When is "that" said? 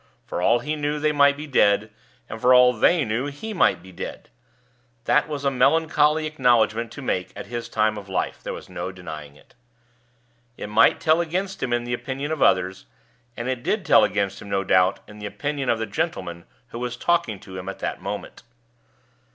5.03-5.27, 17.77-18.01